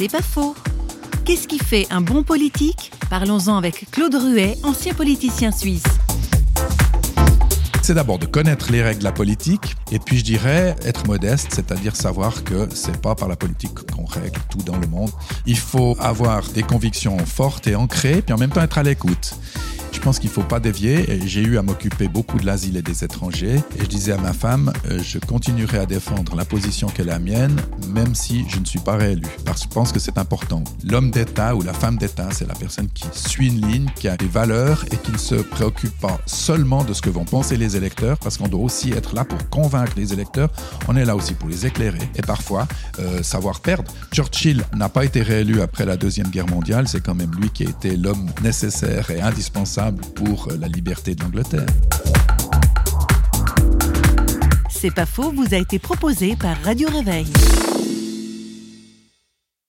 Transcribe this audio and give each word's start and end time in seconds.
C'est 0.00 0.10
pas 0.10 0.22
faux. 0.22 0.54
Qu'est-ce 1.26 1.46
qui 1.46 1.58
fait 1.58 1.86
un 1.90 2.00
bon 2.00 2.22
politique? 2.22 2.90
Parlons-en 3.10 3.58
avec 3.58 3.84
Claude 3.90 4.14
Ruet, 4.14 4.56
ancien 4.62 4.94
politicien 4.94 5.52
suisse. 5.52 5.82
C'est 7.82 7.92
d'abord 7.92 8.18
de 8.18 8.24
connaître 8.24 8.72
les 8.72 8.82
règles 8.82 9.00
de 9.00 9.04
la 9.04 9.12
politique 9.12 9.76
et 9.92 9.98
puis 9.98 10.16
je 10.16 10.24
dirais 10.24 10.74
être 10.86 11.06
modeste, 11.06 11.48
c'est-à-dire 11.52 11.96
savoir 11.96 12.44
que 12.44 12.66
c'est 12.74 12.98
pas 13.02 13.14
par 13.14 13.28
la 13.28 13.36
politique 13.36 13.74
qu'on 13.94 14.06
règle 14.06 14.40
tout 14.48 14.62
dans 14.64 14.78
le 14.78 14.86
monde. 14.86 15.10
Il 15.44 15.58
faut 15.58 15.94
avoir 16.00 16.48
des 16.48 16.62
convictions 16.62 17.18
fortes 17.18 17.66
et 17.66 17.76
ancrées 17.76 18.22
puis 18.22 18.32
en 18.32 18.38
même 18.38 18.48
temps 18.48 18.62
être 18.62 18.78
à 18.78 18.82
l'écoute. 18.82 19.34
Je 20.00 20.04
pense 20.06 20.18
qu'il 20.18 20.30
ne 20.30 20.34
faut 20.34 20.42
pas 20.42 20.60
dévier. 20.60 21.20
J'ai 21.26 21.42
eu 21.42 21.58
à 21.58 21.62
m'occuper 21.62 22.08
beaucoup 22.08 22.38
de 22.38 22.46
l'asile 22.46 22.78
et 22.78 22.80
des 22.80 23.04
étrangers. 23.04 23.56
Et 23.76 23.80
je 23.80 23.84
disais 23.84 24.12
à 24.12 24.16
ma 24.16 24.32
femme, 24.32 24.72
euh, 24.90 24.98
je 25.04 25.18
continuerai 25.18 25.76
à 25.76 25.84
défendre 25.84 26.34
la 26.36 26.46
position 26.46 26.88
qui 26.88 27.02
est 27.02 27.04
la 27.04 27.18
mienne, 27.18 27.60
même 27.88 28.14
si 28.14 28.46
je 28.48 28.60
ne 28.60 28.64
suis 28.64 28.78
pas 28.78 28.96
réélu. 28.96 29.26
Parce 29.44 29.60
que 29.60 29.68
je 29.68 29.74
pense 29.74 29.92
que 29.92 30.00
c'est 30.00 30.16
important. 30.16 30.64
L'homme 30.84 31.10
d'État 31.10 31.54
ou 31.54 31.60
la 31.60 31.74
femme 31.74 31.98
d'État, 31.98 32.30
c'est 32.32 32.48
la 32.48 32.54
personne 32.54 32.88
qui 32.94 33.04
suit 33.12 33.48
une 33.48 33.60
ligne, 33.68 33.90
qui 33.94 34.08
a 34.08 34.16
des 34.16 34.26
valeurs 34.26 34.86
et 34.90 34.96
qui 34.96 35.12
ne 35.12 35.18
se 35.18 35.34
préoccupe 35.34 35.96
pas 36.00 36.18
seulement 36.24 36.82
de 36.82 36.94
ce 36.94 37.02
que 37.02 37.10
vont 37.10 37.26
penser 37.26 37.58
les 37.58 37.76
électeurs, 37.76 38.16
parce 38.20 38.38
qu'on 38.38 38.48
doit 38.48 38.62
aussi 38.62 38.92
être 38.92 39.14
là 39.14 39.26
pour 39.26 39.50
convaincre 39.50 39.92
les 39.98 40.14
électeurs. 40.14 40.48
On 40.88 40.96
est 40.96 41.04
là 41.04 41.14
aussi 41.14 41.34
pour 41.34 41.50
les 41.50 41.66
éclairer 41.66 42.08
et 42.16 42.22
parfois 42.22 42.66
euh, 43.00 43.22
savoir 43.22 43.60
perdre. 43.60 43.92
Churchill 44.14 44.64
n'a 44.74 44.88
pas 44.88 45.04
été 45.04 45.20
réélu 45.20 45.60
après 45.60 45.84
la 45.84 45.98
Deuxième 45.98 46.28
Guerre 46.28 46.48
mondiale. 46.48 46.88
C'est 46.88 47.04
quand 47.04 47.14
même 47.14 47.32
lui 47.38 47.50
qui 47.50 47.66
a 47.66 47.68
été 47.68 47.98
l'homme 47.98 48.30
nécessaire 48.42 49.10
et 49.10 49.20
indispensable 49.20 49.89
pour 50.14 50.48
la 50.58 50.68
liberté 50.68 51.14
de 51.14 51.22
l'Angleterre. 51.22 51.66
C'est 54.68 54.94
pas 54.94 55.06
faux, 55.06 55.30
vous 55.30 55.54
a 55.54 55.58
été 55.58 55.78
proposé 55.78 56.36
par 56.36 56.56
Radio 56.62 56.88
Réveil. 56.88 57.26